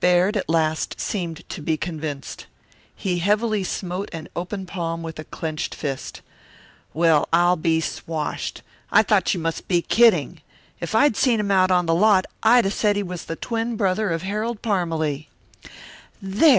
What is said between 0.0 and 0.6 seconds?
Baird at